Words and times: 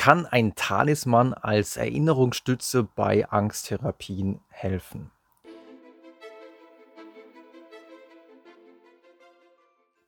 Kann 0.00 0.24
ein 0.24 0.54
Talisman 0.54 1.34
als 1.34 1.76
Erinnerungsstütze 1.76 2.84
bei 2.84 3.30
Angsttherapien 3.30 4.40
helfen? 4.48 5.10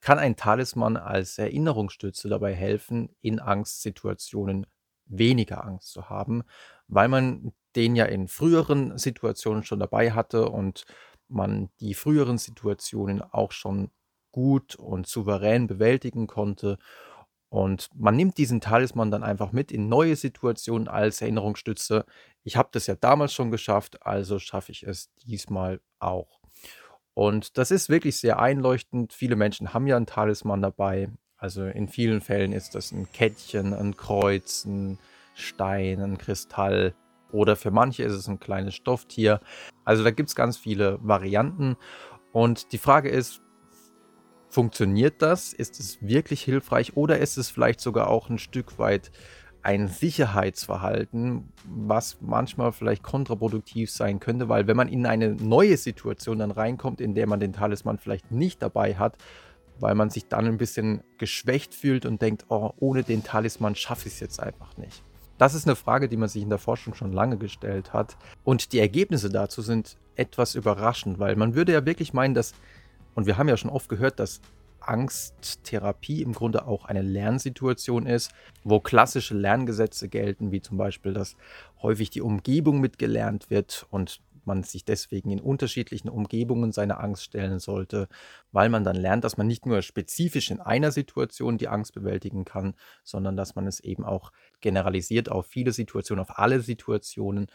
Kann 0.00 0.18
ein 0.18 0.36
Talisman 0.36 0.96
als 0.96 1.36
Erinnerungsstütze 1.36 2.30
dabei 2.30 2.54
helfen, 2.54 3.14
in 3.20 3.38
Angstsituationen 3.38 4.64
weniger 5.04 5.62
Angst 5.62 5.92
zu 5.92 6.08
haben, 6.08 6.42
weil 6.88 7.08
man 7.08 7.52
den 7.76 7.94
ja 7.94 8.06
in 8.06 8.28
früheren 8.28 8.96
Situationen 8.96 9.62
schon 9.62 9.80
dabei 9.80 10.12
hatte 10.12 10.48
und 10.48 10.86
man 11.28 11.68
die 11.80 11.92
früheren 11.92 12.38
Situationen 12.38 13.20
auch 13.20 13.52
schon 13.52 13.90
gut 14.30 14.74
und 14.74 15.06
souverän 15.06 15.66
bewältigen 15.66 16.28
konnte 16.28 16.78
und 17.52 17.90
man 17.94 18.16
nimmt 18.16 18.38
diesen 18.38 18.62
Talisman 18.62 19.10
dann 19.10 19.22
einfach 19.22 19.52
mit 19.52 19.72
in 19.72 19.90
neue 19.90 20.16
Situationen 20.16 20.88
als 20.88 21.20
Erinnerungsstütze. 21.20 22.06
Ich 22.44 22.56
habe 22.56 22.70
das 22.72 22.86
ja 22.86 22.94
damals 22.94 23.34
schon 23.34 23.50
geschafft, 23.50 24.06
also 24.06 24.38
schaffe 24.38 24.72
ich 24.72 24.84
es 24.84 25.12
diesmal 25.16 25.78
auch. 25.98 26.40
Und 27.12 27.58
das 27.58 27.70
ist 27.70 27.90
wirklich 27.90 28.16
sehr 28.16 28.38
einleuchtend. 28.38 29.12
Viele 29.12 29.36
Menschen 29.36 29.74
haben 29.74 29.86
ja 29.86 29.98
einen 29.98 30.06
Talisman 30.06 30.62
dabei. 30.62 31.10
Also 31.36 31.66
in 31.66 31.88
vielen 31.88 32.22
Fällen 32.22 32.52
ist 32.52 32.74
das 32.74 32.90
ein 32.90 33.12
Kettchen, 33.12 33.74
ein 33.74 33.98
Kreuz, 33.98 34.64
ein 34.64 34.98
Stein, 35.34 36.00
ein 36.00 36.16
Kristall 36.16 36.94
oder 37.32 37.54
für 37.54 37.70
manche 37.70 38.02
ist 38.02 38.14
es 38.14 38.28
ein 38.28 38.40
kleines 38.40 38.74
Stofftier. 38.74 39.40
Also 39.84 40.04
da 40.04 40.10
gibt 40.10 40.30
es 40.30 40.34
ganz 40.34 40.56
viele 40.56 40.98
Varianten. 41.02 41.76
Und 42.32 42.72
die 42.72 42.78
Frage 42.78 43.10
ist, 43.10 43.42
Funktioniert 44.52 45.22
das? 45.22 45.54
Ist 45.54 45.80
es 45.80 45.96
wirklich 46.02 46.42
hilfreich 46.42 46.94
oder 46.94 47.16
ist 47.16 47.38
es 47.38 47.48
vielleicht 47.48 47.80
sogar 47.80 48.08
auch 48.08 48.28
ein 48.28 48.36
Stück 48.36 48.78
weit 48.78 49.10
ein 49.62 49.88
Sicherheitsverhalten, 49.88 51.50
was 51.64 52.18
manchmal 52.20 52.72
vielleicht 52.72 53.02
kontraproduktiv 53.02 53.90
sein 53.90 54.20
könnte, 54.20 54.50
weil 54.50 54.66
wenn 54.66 54.76
man 54.76 54.88
in 54.88 55.06
eine 55.06 55.30
neue 55.36 55.78
Situation 55.78 56.40
dann 56.40 56.50
reinkommt, 56.50 57.00
in 57.00 57.14
der 57.14 57.26
man 57.26 57.40
den 57.40 57.54
Talisman 57.54 57.96
vielleicht 57.96 58.30
nicht 58.30 58.60
dabei 58.60 58.96
hat, 58.96 59.16
weil 59.80 59.94
man 59.94 60.10
sich 60.10 60.28
dann 60.28 60.44
ein 60.44 60.58
bisschen 60.58 61.02
geschwächt 61.16 61.74
fühlt 61.74 62.04
und 62.04 62.20
denkt, 62.20 62.44
oh, 62.50 62.72
ohne 62.78 63.04
den 63.04 63.24
Talisman 63.24 63.74
schaffe 63.74 64.08
ich 64.08 64.14
es 64.14 64.20
jetzt 64.20 64.38
einfach 64.38 64.76
nicht. 64.76 65.02
Das 65.38 65.54
ist 65.54 65.66
eine 65.66 65.76
Frage, 65.76 66.10
die 66.10 66.18
man 66.18 66.28
sich 66.28 66.42
in 66.42 66.50
der 66.50 66.58
Forschung 66.58 66.92
schon 66.92 67.14
lange 67.14 67.38
gestellt 67.38 67.94
hat. 67.94 68.18
Und 68.44 68.74
die 68.74 68.80
Ergebnisse 68.80 69.30
dazu 69.30 69.62
sind 69.62 69.96
etwas 70.14 70.54
überraschend, 70.54 71.18
weil 71.18 71.36
man 71.36 71.54
würde 71.54 71.72
ja 71.72 71.86
wirklich 71.86 72.12
meinen, 72.12 72.34
dass 72.34 72.52
und 73.14 73.26
wir 73.26 73.38
haben 73.38 73.48
ja 73.48 73.56
schon 73.56 73.70
oft 73.70 73.88
gehört, 73.88 74.18
dass 74.18 74.40
Angsttherapie 74.80 76.22
im 76.22 76.32
Grunde 76.32 76.66
auch 76.66 76.84
eine 76.84 77.02
Lernsituation 77.02 78.06
ist, 78.06 78.32
wo 78.64 78.80
klassische 78.80 79.34
Lerngesetze 79.34 80.08
gelten, 80.08 80.50
wie 80.50 80.60
zum 80.60 80.76
Beispiel, 80.76 81.12
dass 81.12 81.36
häufig 81.80 82.10
die 82.10 82.20
Umgebung 82.22 82.80
mitgelernt 82.80 83.48
wird 83.50 83.86
und 83.90 84.20
man 84.44 84.64
sich 84.64 84.84
deswegen 84.84 85.30
in 85.30 85.40
unterschiedlichen 85.40 86.08
Umgebungen 86.08 86.72
seine 86.72 86.98
Angst 86.98 87.24
stellen 87.24 87.60
sollte, 87.60 88.08
weil 88.50 88.68
man 88.68 88.82
dann 88.82 88.96
lernt, 88.96 89.22
dass 89.24 89.36
man 89.36 89.46
nicht 89.46 89.66
nur 89.66 89.82
spezifisch 89.82 90.50
in 90.50 90.60
einer 90.60 90.90
Situation 90.90 91.58
die 91.58 91.68
Angst 91.68 91.94
bewältigen 91.94 92.44
kann, 92.44 92.74
sondern 93.04 93.36
dass 93.36 93.54
man 93.54 93.66
es 93.66 93.80
eben 93.80 94.04
auch 94.04 94.32
generalisiert 94.60 95.30
auf 95.30 95.46
viele 95.46 95.72
Situationen, 95.72 96.22
auf 96.22 96.38
alle 96.38 96.60
Situationen. 96.60 97.46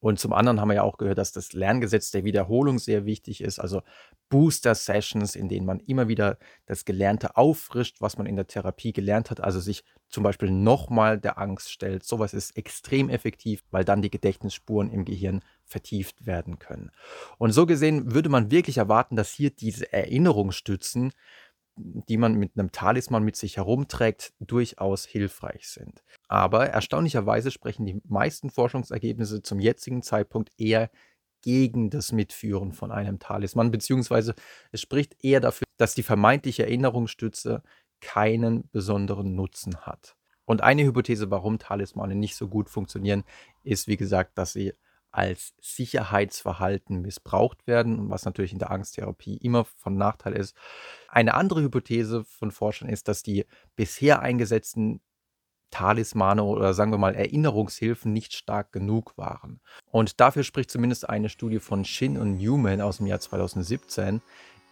Und 0.00 0.18
zum 0.18 0.32
anderen 0.32 0.60
haben 0.60 0.68
wir 0.68 0.76
ja 0.76 0.82
auch 0.82 0.96
gehört, 0.98 1.18
dass 1.18 1.32
das 1.32 1.52
Lerngesetz 1.52 2.10
der 2.10 2.24
Wiederholung 2.24 2.78
sehr 2.78 3.04
wichtig 3.04 3.42
ist. 3.42 3.58
Also 3.58 3.82
Booster-Sessions, 4.30 5.36
in 5.36 5.48
denen 5.48 5.66
man 5.66 5.80
immer 5.80 6.08
wieder 6.08 6.38
das 6.66 6.84
Gelernte 6.84 7.36
auffrischt, 7.36 8.00
was 8.00 8.16
man 8.16 8.26
in 8.26 8.36
der 8.36 8.46
Therapie 8.46 8.92
gelernt 8.92 9.30
hat. 9.30 9.40
Also 9.40 9.60
sich 9.60 9.84
zum 10.08 10.22
Beispiel 10.22 10.50
nochmal 10.50 11.18
der 11.18 11.38
Angst 11.38 11.70
stellt. 11.70 12.04
Sowas 12.04 12.32
ist 12.32 12.56
extrem 12.56 13.10
effektiv, 13.10 13.62
weil 13.70 13.84
dann 13.84 14.02
die 14.02 14.10
Gedächtnisspuren 14.10 14.90
im 14.90 15.04
Gehirn 15.04 15.42
vertieft 15.64 16.26
werden 16.26 16.58
können. 16.58 16.90
Und 17.38 17.52
so 17.52 17.66
gesehen 17.66 18.12
würde 18.12 18.28
man 18.28 18.50
wirklich 18.50 18.78
erwarten, 18.78 19.16
dass 19.16 19.30
hier 19.30 19.50
diese 19.50 19.92
Erinnerungsstützen 19.92 21.12
die 22.08 22.16
man 22.16 22.34
mit 22.34 22.52
einem 22.56 22.72
Talisman 22.72 23.24
mit 23.24 23.36
sich 23.36 23.56
herumträgt, 23.56 24.32
durchaus 24.40 25.04
hilfreich 25.04 25.68
sind. 25.68 26.02
Aber 26.28 26.66
erstaunlicherweise 26.68 27.50
sprechen 27.50 27.86
die 27.86 28.00
meisten 28.06 28.50
Forschungsergebnisse 28.50 29.42
zum 29.42 29.60
jetzigen 29.60 30.02
Zeitpunkt 30.02 30.50
eher 30.58 30.90
gegen 31.42 31.90
das 31.90 32.12
Mitführen 32.12 32.72
von 32.72 32.92
einem 32.92 33.18
Talisman, 33.18 33.70
beziehungsweise 33.70 34.34
es 34.72 34.80
spricht 34.80 35.16
eher 35.24 35.40
dafür, 35.40 35.66
dass 35.78 35.94
die 35.94 36.02
vermeintliche 36.02 36.64
Erinnerungsstütze 36.64 37.62
keinen 38.00 38.68
besonderen 38.70 39.34
Nutzen 39.34 39.76
hat. 39.78 40.16
Und 40.44 40.62
eine 40.62 40.84
Hypothese, 40.84 41.30
warum 41.30 41.58
Talismane 41.58 42.14
nicht 42.14 42.36
so 42.36 42.48
gut 42.48 42.68
funktionieren, 42.68 43.24
ist, 43.62 43.86
wie 43.86 43.96
gesagt, 43.96 44.36
dass 44.36 44.52
sie 44.52 44.74
als 45.12 45.54
Sicherheitsverhalten 45.60 47.00
missbraucht 47.02 47.66
werden, 47.66 48.10
was 48.10 48.24
natürlich 48.24 48.52
in 48.52 48.58
der 48.58 48.70
Angsttherapie 48.70 49.36
immer 49.36 49.64
von 49.64 49.96
Nachteil 49.96 50.34
ist. 50.34 50.56
Eine 51.08 51.34
andere 51.34 51.62
Hypothese 51.62 52.24
von 52.24 52.50
Forschern 52.50 52.88
ist, 52.88 53.08
dass 53.08 53.22
die 53.22 53.46
bisher 53.76 54.20
eingesetzten 54.20 55.00
Talismane 55.70 56.42
oder 56.42 56.74
sagen 56.74 56.90
wir 56.90 56.98
mal 56.98 57.14
Erinnerungshilfen 57.14 58.12
nicht 58.12 58.34
stark 58.34 58.72
genug 58.72 59.16
waren. 59.16 59.60
Und 59.90 60.20
dafür 60.20 60.42
spricht 60.42 60.70
zumindest 60.70 61.08
eine 61.08 61.28
Studie 61.28 61.60
von 61.60 61.84
Shin 61.84 62.18
und 62.18 62.36
Newman 62.36 62.80
aus 62.80 62.98
dem 62.98 63.06
Jahr 63.06 63.20
2017, 63.20 64.20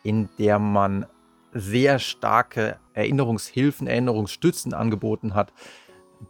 in 0.02 0.28
der 0.38 0.58
man 0.58 1.06
sehr 1.52 1.98
starke 1.98 2.78
Erinnerungshilfen, 2.92 3.86
Erinnerungsstützen 3.86 4.74
angeboten 4.74 5.34
hat, 5.34 5.52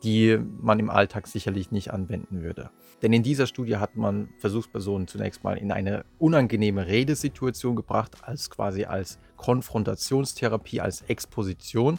die 0.02 0.38
man 0.60 0.78
im 0.78 0.90
Alltag 0.90 1.26
sicherlich 1.26 1.70
nicht 1.70 1.92
anwenden 1.92 2.42
würde. 2.42 2.70
Denn 3.02 3.12
in 3.12 3.22
dieser 3.22 3.46
Studie 3.46 3.76
hat 3.76 3.96
man 3.96 4.28
Versuchspersonen 4.38 5.06
zunächst 5.06 5.44
mal 5.44 5.56
in 5.56 5.72
eine 5.72 6.04
unangenehme 6.18 6.86
Redesituation 6.86 7.76
gebracht, 7.76 8.16
als 8.22 8.50
quasi 8.50 8.84
als 8.84 9.18
Konfrontationstherapie, 9.36 10.80
als 10.80 11.02
Exposition. 11.02 11.98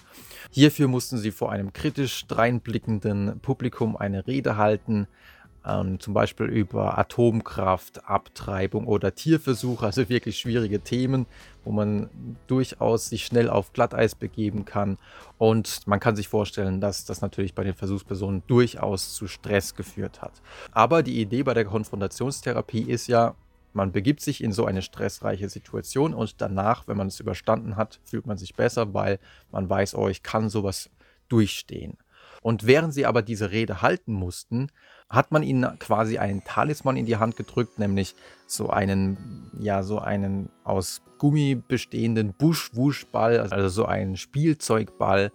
Hierfür 0.52 0.88
mussten 0.88 1.18
sie 1.18 1.32
vor 1.32 1.52
einem 1.52 1.74
kritisch 1.74 2.28
dreinblickenden 2.28 3.40
Publikum 3.40 3.96
eine 3.96 4.28
Rede 4.28 4.58
halten, 4.58 5.08
ähm, 5.66 6.00
zum 6.00 6.14
Beispiel 6.14 6.46
über 6.48 6.98
Atomkraft, 6.98 8.06
Abtreibung 8.06 8.88
oder 8.88 9.14
Tierversuche, 9.14 9.86
also 9.86 10.10
wirklich 10.10 10.40
schwierige 10.40 10.82
Themen, 10.82 11.26
wo 11.64 11.72
man 11.72 12.10
durchaus 12.48 13.10
sich 13.10 13.26
schnell 13.26 13.50
auf 13.50 13.74
Glatteis 13.74 14.16
begeben 14.16 14.66
kann. 14.66 14.98
Und 15.38 15.86
man 15.88 16.00
kann 16.00 16.16
sich 16.16 16.28
vorstellen, 16.28 16.82
dass 16.82 17.06
das 17.06 17.22
natürlich 17.22 17.54
bei 17.54 17.64
den 17.64 17.76
Versuchspersonen 17.76 18.44
durchaus 18.48 19.14
zu 19.14 19.28
Stress 19.28 19.76
geführt 19.76 20.22
hat. 20.22 20.42
Aber 20.72 21.04
die 21.04 21.20
Idee 21.20 21.44
bei 21.44 21.54
der 21.54 21.66
Konfrontationstherapie 21.66 22.82
ist 22.82 23.08
ja, 23.08 23.36
man 23.74 23.92
begibt 23.92 24.22
sich 24.22 24.44
in 24.44 24.52
so 24.52 24.66
eine 24.66 24.82
stressreiche 24.82 25.48
Situation 25.48 26.14
und 26.14 26.42
danach, 26.42 26.88
wenn 26.88 26.98
man 26.98 27.08
es 27.08 27.20
überstanden 27.20 27.76
hat, 27.76 28.00
fühlt 28.04 28.26
man 28.26 28.38
sich 28.38 28.56
besser, 28.56 28.94
weil 28.94 29.20
man 29.52 29.70
weiß, 29.70 29.94
oh, 29.96 30.08
ich 30.08 30.24
kann 30.24 30.50
sowas 30.50 30.90
durchstehen. 31.28 31.98
Und 32.42 32.66
während 32.66 32.94
sie 32.94 33.06
aber 33.06 33.22
diese 33.22 33.52
Rede 33.52 33.82
halten 33.82 34.14
mussten, 34.14 34.72
hat 35.10 35.32
man 35.32 35.42
ihnen 35.42 35.80
quasi 35.80 36.20
einen 36.20 36.44
Talisman 36.44 36.96
in 36.96 37.06
die 37.06 37.18
Hand 37.18 37.36
gedrückt, 37.36 37.80
nämlich 37.80 38.16
so 38.46 38.70
einen, 38.70 39.50
ja, 39.60 39.82
so 39.82 40.00
einen 40.00 40.50
aus 40.64 41.02
Gummi 41.18 41.56
bestehenden 41.56 42.34
Busch-Wusch-Ball, 42.34 43.40
also 43.40 43.70
so 43.70 43.86
einen 43.86 44.18
Spielzeugball. 44.18 45.32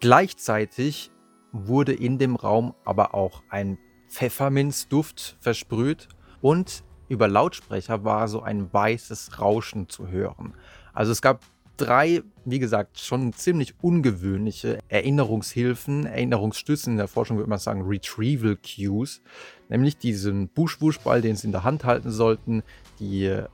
Gleichzeitig 0.00 1.10
wurde 1.52 1.92
in 1.92 2.18
dem 2.18 2.36
Raum 2.36 2.74
aber 2.84 3.14
auch 3.14 3.42
ein 3.50 3.78
Pfefferminzduft 4.08 5.36
versprüht 5.40 6.08
und 6.40 6.84
über 7.08 7.28
Lautsprecher 7.28 8.04
war 8.04 8.28
so 8.28 8.42
ein 8.42 8.72
weißes 8.72 9.40
Rauschen 9.40 9.88
zu 9.88 10.08
hören. 10.08 10.54
Also 10.92 11.12
es 11.12 11.22
gab 11.22 11.40
drei, 11.76 12.22
wie 12.44 12.58
gesagt, 12.58 12.98
schon 13.00 13.32
ziemlich 13.32 13.74
ungewöhnliche 13.82 14.78
Erinnerungshilfen, 14.88 16.06
Erinnerungsstützen 16.06 16.92
in 16.92 16.96
der 16.96 17.08
Forschung 17.08 17.36
würde 17.36 17.50
man 17.50 17.58
sagen 17.58 17.82
Retrieval 17.82 18.56
Cues, 18.56 19.20
nämlich 19.68 19.98
diesen 19.98 20.48
Busch-Wusch-Ball, 20.48 21.22
den 21.22 21.36
sie 21.36 21.46
in 21.46 21.52
der 21.52 21.64
Hand 21.64 21.84
halten 21.84 22.10
sollten, 22.10 22.62
die, 22.98 23.24
äh, 23.26 23.44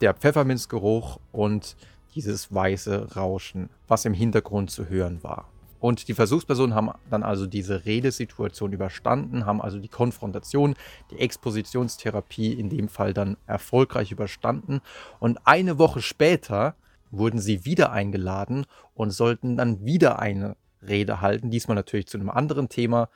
der 0.00 0.14
Pfefferminzgeruch 0.14 1.18
und 1.32 1.76
dieses 2.14 2.52
weiße 2.52 3.14
Rauschen, 3.14 3.70
was 3.88 4.04
im 4.04 4.14
Hintergrund 4.14 4.70
zu 4.70 4.88
hören 4.88 5.22
war. 5.22 5.48
Und 5.80 6.08
die 6.08 6.14
Versuchspersonen 6.14 6.74
haben 6.74 6.90
dann 7.08 7.22
also 7.22 7.46
diese 7.46 7.86
Redesituation 7.86 8.72
überstanden, 8.72 9.46
haben 9.46 9.62
also 9.62 9.78
die 9.78 9.88
Konfrontation, 9.88 10.74
die 11.10 11.18
Expositionstherapie 11.18 12.52
in 12.52 12.68
dem 12.68 12.88
Fall 12.88 13.14
dann 13.14 13.38
erfolgreich 13.46 14.12
überstanden. 14.12 14.82
Und 15.20 15.38
eine 15.46 15.78
Woche 15.78 16.02
später 16.02 16.74
wurden 17.10 17.38
sie 17.38 17.64
wieder 17.64 17.92
eingeladen 17.92 18.66
und 18.94 19.10
sollten 19.10 19.56
dann 19.56 19.84
wieder 19.84 20.18
eine 20.18 20.56
Rede 20.82 21.20
halten, 21.20 21.50
diesmal 21.50 21.74
natürlich 21.74 22.06
zu 22.06 22.18
einem 22.18 22.30
anderen 22.30 22.68
Thema. 22.68 23.10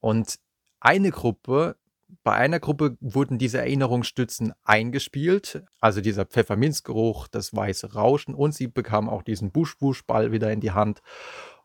Und 0.00 0.38
eine 0.80 1.10
Gruppe, 1.10 1.76
bei 2.22 2.34
einer 2.34 2.60
Gruppe 2.60 2.96
wurden 3.00 3.38
diese 3.38 3.58
Erinnerungsstützen 3.58 4.54
eingespielt, 4.64 5.62
also 5.80 6.00
dieser 6.00 6.24
Pfefferminzgeruch, 6.24 7.28
das 7.28 7.54
weiße 7.54 7.94
Rauschen 7.94 8.34
und 8.34 8.54
sie 8.54 8.66
bekamen 8.66 9.10
auch 9.10 9.22
diesen 9.22 9.52
Busch-Busch-Ball 9.52 10.32
wieder 10.32 10.50
in 10.52 10.60
die 10.60 10.70
Hand 10.70 11.02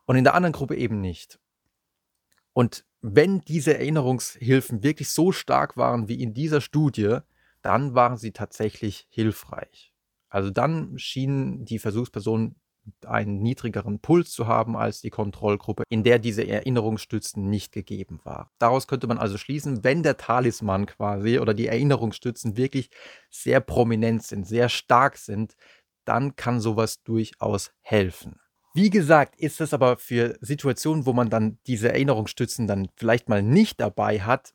und 0.04 0.16
in 0.16 0.24
der 0.24 0.34
anderen 0.34 0.52
Gruppe 0.52 0.76
eben 0.76 1.00
nicht. 1.00 1.38
Und 2.52 2.84
wenn 3.00 3.40
diese 3.40 3.74
Erinnerungshilfen 3.74 4.82
wirklich 4.82 5.10
so 5.10 5.32
stark 5.32 5.76
waren 5.76 6.08
wie 6.08 6.22
in 6.22 6.34
dieser 6.34 6.60
Studie, 6.60 7.18
dann 7.62 7.94
waren 7.94 8.16
sie 8.16 8.32
tatsächlich 8.32 9.06
hilfreich. 9.08 9.93
Also 10.34 10.50
dann 10.50 10.98
schienen 10.98 11.64
die 11.64 11.78
Versuchspersonen 11.78 12.56
einen 13.06 13.40
niedrigeren 13.40 14.00
Puls 14.00 14.32
zu 14.32 14.48
haben 14.48 14.76
als 14.76 15.00
die 15.00 15.10
Kontrollgruppe, 15.10 15.84
in 15.88 16.02
der 16.02 16.18
diese 16.18 16.44
Erinnerungsstützen 16.44 17.48
nicht 17.48 17.70
gegeben 17.70 18.18
waren. 18.24 18.48
Daraus 18.58 18.88
könnte 18.88 19.06
man 19.06 19.18
also 19.18 19.38
schließen, 19.38 19.84
wenn 19.84 20.02
der 20.02 20.16
Talisman 20.16 20.86
quasi 20.86 21.38
oder 21.38 21.54
die 21.54 21.68
Erinnerungsstützen 21.68 22.56
wirklich 22.56 22.90
sehr 23.30 23.60
prominent 23.60 24.24
sind, 24.24 24.44
sehr 24.44 24.68
stark 24.68 25.18
sind, 25.18 25.54
dann 26.04 26.34
kann 26.34 26.58
sowas 26.60 27.04
durchaus 27.04 27.72
helfen. 27.80 28.40
Wie 28.74 28.90
gesagt, 28.90 29.36
ist 29.38 29.60
es 29.60 29.72
aber 29.72 29.98
für 29.98 30.36
Situationen, 30.40 31.06
wo 31.06 31.12
man 31.12 31.30
dann 31.30 31.58
diese 31.68 31.92
Erinnerungsstützen 31.92 32.66
dann 32.66 32.88
vielleicht 32.96 33.28
mal 33.28 33.40
nicht 33.40 33.80
dabei 33.80 34.20
hat, 34.20 34.52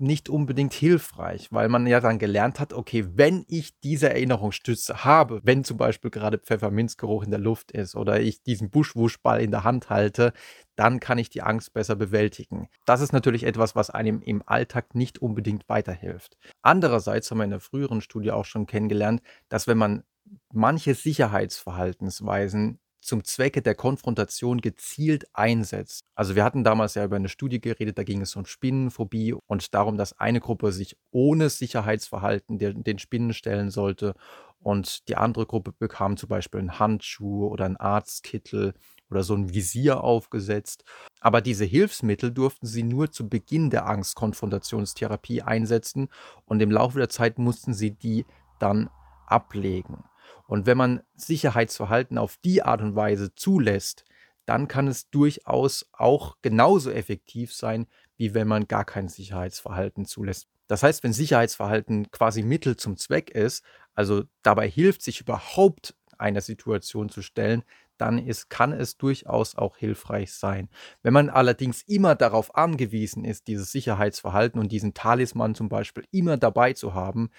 nicht 0.00 0.28
unbedingt 0.28 0.72
hilfreich, 0.72 1.48
weil 1.50 1.68
man 1.68 1.86
ja 1.86 2.00
dann 2.00 2.18
gelernt 2.18 2.58
hat, 2.58 2.72
okay, 2.72 3.06
wenn 3.14 3.44
ich 3.48 3.78
diese 3.80 4.10
Erinnerungsstütze 4.10 5.04
habe, 5.04 5.40
wenn 5.44 5.64
zum 5.64 5.76
Beispiel 5.76 6.10
gerade 6.10 6.38
Pfefferminzgeruch 6.38 7.22
in 7.22 7.30
der 7.30 7.40
Luft 7.40 7.70
ist 7.72 7.94
oder 7.94 8.20
ich 8.20 8.42
diesen 8.42 8.70
Buschwuschball 8.70 9.40
in 9.40 9.50
der 9.50 9.64
Hand 9.64 9.90
halte, 9.90 10.32
dann 10.76 11.00
kann 11.00 11.18
ich 11.18 11.28
die 11.28 11.42
Angst 11.42 11.72
besser 11.72 11.96
bewältigen. 11.96 12.68
Das 12.86 13.00
ist 13.00 13.12
natürlich 13.12 13.44
etwas, 13.44 13.76
was 13.76 13.90
einem 13.90 14.22
im 14.22 14.42
Alltag 14.46 14.94
nicht 14.94 15.20
unbedingt 15.20 15.68
weiterhilft. 15.68 16.38
Andererseits 16.62 17.30
haben 17.30 17.38
wir 17.38 17.44
in 17.44 17.50
der 17.50 17.60
früheren 17.60 18.00
Studie 18.00 18.32
auch 18.32 18.46
schon 18.46 18.66
kennengelernt, 18.66 19.20
dass 19.48 19.66
wenn 19.66 19.78
man 19.78 20.04
manche 20.52 20.94
Sicherheitsverhaltensweisen 20.94 22.78
zum 23.00 23.24
Zwecke 23.24 23.62
der 23.62 23.74
Konfrontation 23.74 24.60
gezielt 24.60 25.26
einsetzt. 25.32 26.04
Also 26.14 26.34
wir 26.34 26.44
hatten 26.44 26.64
damals 26.64 26.94
ja 26.94 27.04
über 27.04 27.16
eine 27.16 27.28
Studie 27.28 27.60
geredet, 27.60 27.98
da 27.98 28.02
ging 28.02 28.20
es 28.20 28.36
um 28.36 28.46
Spinnenphobie 28.46 29.34
und 29.46 29.74
darum, 29.74 29.96
dass 29.96 30.18
eine 30.18 30.40
Gruppe 30.40 30.72
sich 30.72 30.96
ohne 31.10 31.48
Sicherheitsverhalten 31.48 32.58
den 32.58 32.98
Spinnen 32.98 33.32
stellen 33.32 33.70
sollte 33.70 34.14
und 34.60 35.08
die 35.08 35.16
andere 35.16 35.46
Gruppe 35.46 35.72
bekam 35.72 36.16
zum 36.16 36.28
Beispiel 36.28 36.60
einen 36.60 36.78
Handschuh 36.78 37.46
oder 37.46 37.64
einen 37.64 37.76
Arztkittel 37.76 38.74
oder 39.10 39.22
so 39.22 39.34
ein 39.34 39.52
Visier 39.52 40.04
aufgesetzt. 40.04 40.84
Aber 41.20 41.40
diese 41.40 41.64
Hilfsmittel 41.64 42.30
durften 42.30 42.66
sie 42.66 42.82
nur 42.82 43.10
zu 43.10 43.28
Beginn 43.28 43.70
der 43.70 43.86
Angstkonfrontationstherapie 43.86 45.42
einsetzen 45.42 46.08
und 46.44 46.60
im 46.60 46.70
Laufe 46.70 46.98
der 46.98 47.08
Zeit 47.08 47.38
mussten 47.38 47.74
sie 47.74 47.92
die 47.92 48.26
dann 48.58 48.90
ablegen. 49.26 50.04
Und 50.50 50.66
wenn 50.66 50.76
man 50.76 51.00
Sicherheitsverhalten 51.14 52.18
auf 52.18 52.36
die 52.44 52.64
Art 52.64 52.80
und 52.80 52.96
Weise 52.96 53.32
zulässt, 53.36 54.04
dann 54.46 54.66
kann 54.66 54.88
es 54.88 55.08
durchaus 55.08 55.88
auch 55.92 56.38
genauso 56.42 56.90
effektiv 56.90 57.54
sein, 57.54 57.86
wie 58.16 58.34
wenn 58.34 58.48
man 58.48 58.66
gar 58.66 58.84
kein 58.84 59.06
Sicherheitsverhalten 59.06 60.06
zulässt. 60.06 60.48
Das 60.66 60.82
heißt, 60.82 61.04
wenn 61.04 61.12
Sicherheitsverhalten 61.12 62.10
quasi 62.10 62.42
Mittel 62.42 62.76
zum 62.76 62.96
Zweck 62.96 63.30
ist, 63.30 63.64
also 63.94 64.24
dabei 64.42 64.68
hilft, 64.68 65.02
sich 65.02 65.20
überhaupt 65.20 65.94
einer 66.18 66.40
Situation 66.40 67.10
zu 67.10 67.22
stellen, 67.22 67.62
dann 67.96 68.18
ist, 68.18 68.50
kann 68.50 68.72
es 68.72 68.96
durchaus 68.96 69.54
auch 69.56 69.76
hilfreich 69.76 70.32
sein. 70.32 70.68
Wenn 71.02 71.12
man 71.12 71.30
allerdings 71.30 71.82
immer 71.82 72.16
darauf 72.16 72.56
angewiesen 72.56 73.24
ist, 73.24 73.46
dieses 73.46 73.70
Sicherheitsverhalten 73.70 74.60
und 74.60 74.72
diesen 74.72 74.94
Talisman 74.94 75.54
zum 75.54 75.68
Beispiel 75.68 76.04
immer 76.10 76.38
dabei 76.38 76.72
zu 76.72 76.92
haben, 76.94 77.30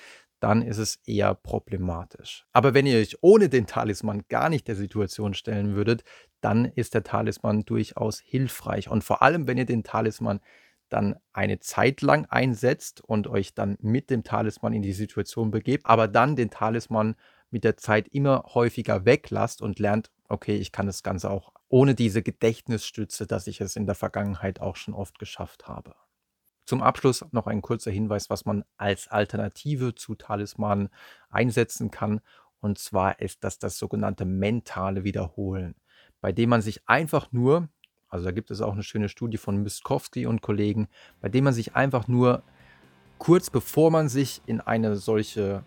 dann 0.42 0.64
ist 0.64 0.80
es 0.80 1.00
eher 1.06 1.36
problematisch. 1.36 2.46
Aber 2.52 2.74
wenn 2.74 2.88
ihr 2.88 2.98
euch 2.98 3.18
ohne 3.22 3.48
den 3.48 3.68
Talisman 3.68 4.24
gar 4.28 4.50
nicht 4.50 4.68
der 4.68 4.76
Situation 4.76 5.36
stellen 5.36 5.76
würdet, 5.76 6.04
dann 6.42 6.66
ist 6.66 6.96
der 6.96 7.04
Talisman 7.04 7.64
durchaus 7.64 8.20
hilfreich. 8.20 8.90
Und 8.90 9.04
vor 9.04 9.22
allem, 9.22 9.48
wenn 9.48 9.60
ihr 9.60 9.66
den 9.66 9.84
Talisman 9.84 10.42
dann 10.90 11.16
eine 11.32 11.60
Zeit 11.60 12.02
lang 12.02 12.26
einsetzt 12.26 13.02
und 13.02 13.28
euch 13.28 13.54
dann 13.54 13.78
mit 13.82 14.10
dem 14.10 14.24
Talisman 14.24 14.74
in 14.74 14.82
die 14.82 14.94
Situation 14.94 15.52
begebt, 15.52 15.86
aber 15.86 16.08
dann 16.08 16.36
den 16.36 16.50
Talisman 16.50 17.16
mit 17.52 17.64
der 17.64 17.78
Zeit 17.78 18.08
immer 18.10 18.44
häufiger 18.54 19.06
weglasst 19.06 19.62
und 19.62 19.78
lernt, 19.78 20.12
okay, 20.28 20.56
ich 20.56 20.72
kann 20.72 20.88
das 20.88 21.04
Ganze 21.04 21.30
auch 21.30 21.54
ohne 21.70 21.94
diese 21.94 22.24
Gedächtnisstütze, 22.24 23.28
dass 23.28 23.48
ich 23.48 23.62
es 23.62 23.76
in 23.76 23.86
der 23.86 23.96
Vergangenheit 23.96 24.60
auch 24.60 24.76
schon 24.76 24.94
oft 24.94 25.20
geschafft 25.20 25.68
habe. 25.68 25.96
Zum 26.66 26.81
Abschluss 26.81 27.25
noch 27.31 27.48
ein 27.48 27.62
kurzer 27.62 27.92
Hinweis, 27.92 28.30
was 28.30 28.46
man 28.46 28.63
als 28.78 29.08
Alternative 29.08 29.96
zu 29.96 30.16
Talisman 30.16 30.90
einsetzen 31.30 31.92
kann. 31.92 32.22
Und 32.60 32.78
zwar 32.78 33.19
ist 33.19 33.44
das 33.44 33.60
das 33.60 33.78
sogenannte 33.78 34.25
mentale 34.25 35.04
Wiederholen, 35.04 35.75
bei 36.22 36.31
dem 36.31 36.50
man 36.50 36.62
sich 36.62 36.88
einfach 36.88 37.31
nur, 37.31 37.69
also 38.08 38.25
da 38.25 38.31
gibt 38.31 38.52
es 38.52 38.62
auch 38.62 38.74
eine 38.74 38.84
schöne 38.84 39.10
Studie 39.10 39.38
von 39.38 39.58
Myskowski 39.63 40.28
und 40.28 40.42
Kollegen, 40.42 40.88
bei 41.19 41.30
dem 41.30 41.46
man 41.46 41.54
sich 41.54 41.75
einfach 41.75 42.08
nur 42.08 42.44
kurz 43.18 43.50
bevor 43.50 43.92
man 43.92 44.10
sich 44.10 44.42
in 44.46 44.62
eine 44.62 44.96
solche 44.96 45.63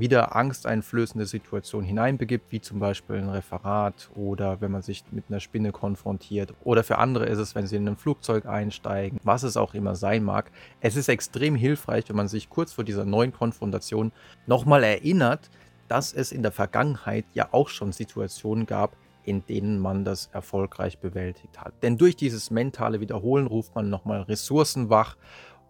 wieder 0.00 0.36
angsteinflößende 0.36 1.26
Situation 1.26 1.84
hineinbegibt, 1.84 2.50
wie 2.50 2.60
zum 2.60 2.78
Beispiel 2.78 3.16
ein 3.16 3.28
Referat 3.28 4.10
oder 4.14 4.60
wenn 4.60 4.70
man 4.70 4.82
sich 4.82 5.04
mit 5.10 5.24
einer 5.28 5.40
Spinne 5.40 5.72
konfrontiert. 5.72 6.54
Oder 6.64 6.84
für 6.84 6.98
andere 6.98 7.26
ist 7.26 7.38
es, 7.38 7.54
wenn 7.54 7.66
sie 7.66 7.76
in 7.76 7.88
ein 7.88 7.96
Flugzeug 7.96 8.46
einsteigen, 8.46 9.18
was 9.22 9.42
es 9.42 9.56
auch 9.56 9.74
immer 9.74 9.94
sein 9.94 10.24
mag. 10.24 10.50
Es 10.80 10.96
ist 10.96 11.08
extrem 11.08 11.54
hilfreich, 11.54 12.08
wenn 12.08 12.16
man 12.16 12.28
sich 12.28 12.50
kurz 12.50 12.72
vor 12.72 12.84
dieser 12.84 13.04
neuen 13.04 13.32
Konfrontation 13.32 14.12
nochmal 14.46 14.84
erinnert, 14.84 15.50
dass 15.88 16.12
es 16.12 16.32
in 16.32 16.42
der 16.42 16.52
Vergangenheit 16.52 17.24
ja 17.34 17.48
auch 17.52 17.68
schon 17.68 17.92
Situationen 17.92 18.66
gab, 18.66 18.96
in 19.24 19.44
denen 19.46 19.78
man 19.78 20.04
das 20.04 20.30
erfolgreich 20.32 20.98
bewältigt 20.98 21.60
hat. 21.60 21.74
Denn 21.82 21.98
durch 21.98 22.16
dieses 22.16 22.50
mentale 22.50 23.00
Wiederholen 23.00 23.46
ruft 23.46 23.74
man 23.74 23.90
nochmal 23.90 24.22
Ressourcen 24.22 24.88
wach 24.88 25.16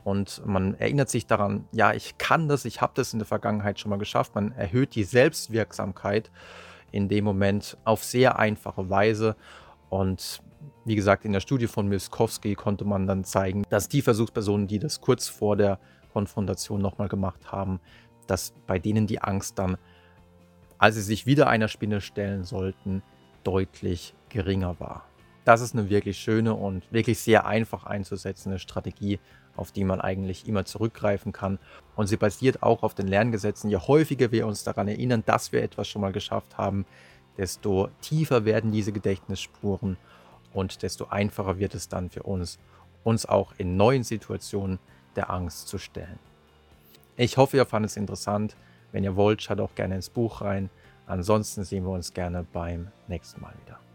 und 0.08 0.40
man 0.46 0.72
erinnert 0.72 1.10
sich 1.10 1.26
daran, 1.26 1.68
ja, 1.70 1.92
ich 1.92 2.16
kann 2.16 2.48
das, 2.48 2.64
ich 2.64 2.80
habe 2.80 2.94
das 2.94 3.12
in 3.12 3.18
der 3.18 3.26
Vergangenheit 3.26 3.78
schon 3.78 3.90
mal 3.90 3.98
geschafft. 3.98 4.34
Man 4.34 4.52
erhöht 4.52 4.94
die 4.94 5.04
Selbstwirksamkeit 5.04 6.30
in 6.90 7.10
dem 7.10 7.26
Moment 7.26 7.76
auf 7.84 8.02
sehr 8.02 8.38
einfache 8.38 8.88
Weise. 8.88 9.36
Und 9.90 10.40
wie 10.86 10.94
gesagt, 10.94 11.26
in 11.26 11.34
der 11.34 11.40
Studie 11.40 11.66
von 11.66 11.88
Miskowski 11.88 12.54
konnte 12.54 12.86
man 12.86 13.06
dann 13.06 13.22
zeigen, 13.22 13.64
dass 13.68 13.90
die 13.90 14.00
Versuchspersonen, 14.00 14.66
die 14.66 14.78
das 14.78 15.02
kurz 15.02 15.28
vor 15.28 15.56
der 15.58 15.78
Konfrontation 16.14 16.80
nochmal 16.80 17.08
gemacht 17.08 17.52
haben, 17.52 17.78
dass 18.26 18.54
bei 18.66 18.78
denen 18.78 19.06
die 19.06 19.20
Angst 19.20 19.58
dann, 19.58 19.76
als 20.78 20.94
sie 20.94 21.02
sich 21.02 21.26
wieder 21.26 21.48
einer 21.48 21.68
Spinne 21.68 22.00
stellen 22.00 22.44
sollten, 22.44 23.02
deutlich 23.44 24.14
geringer 24.30 24.80
war. 24.80 25.04
Das 25.44 25.60
ist 25.60 25.74
eine 25.74 25.90
wirklich 25.90 26.18
schöne 26.18 26.54
und 26.54 26.90
wirklich 26.90 27.18
sehr 27.18 27.46
einfach 27.46 27.84
einzusetzende 27.84 28.58
Strategie, 28.58 29.18
auf 29.58 29.72
die 29.72 29.84
man 29.84 30.00
eigentlich 30.00 30.46
immer 30.46 30.64
zurückgreifen 30.64 31.32
kann. 31.32 31.58
Und 31.96 32.06
sie 32.06 32.16
basiert 32.16 32.62
auch 32.62 32.82
auf 32.82 32.94
den 32.94 33.08
Lerngesetzen. 33.08 33.70
Je 33.70 33.76
häufiger 33.76 34.30
wir 34.32 34.46
uns 34.46 34.64
daran 34.64 34.88
erinnern, 34.88 35.22
dass 35.26 35.52
wir 35.52 35.62
etwas 35.62 35.88
schon 35.88 36.02
mal 36.02 36.12
geschafft 36.12 36.56
haben, 36.56 36.86
desto 37.36 37.88
tiefer 38.00 38.44
werden 38.44 38.72
diese 38.72 38.92
Gedächtnisspuren 38.92 39.96
und 40.52 40.82
desto 40.82 41.06
einfacher 41.08 41.58
wird 41.58 41.74
es 41.74 41.88
dann 41.88 42.10
für 42.10 42.22
uns, 42.22 42.58
uns 43.04 43.26
auch 43.26 43.52
in 43.58 43.76
neuen 43.76 44.04
Situationen 44.04 44.78
der 45.16 45.30
Angst 45.30 45.68
zu 45.68 45.78
stellen. 45.78 46.18
Ich 47.16 47.36
hoffe, 47.36 47.56
ihr 47.56 47.66
fandet 47.66 47.90
es 47.90 47.96
interessant. 47.96 48.56
Wenn 48.92 49.04
ihr 49.04 49.16
wollt, 49.16 49.42
schaut 49.42 49.60
auch 49.60 49.74
gerne 49.74 49.96
ins 49.96 50.08
Buch 50.08 50.40
rein. 50.40 50.70
Ansonsten 51.06 51.64
sehen 51.64 51.84
wir 51.84 51.90
uns 51.90 52.12
gerne 52.12 52.44
beim 52.52 52.88
nächsten 53.08 53.40
Mal 53.40 53.54
wieder. 53.64 53.87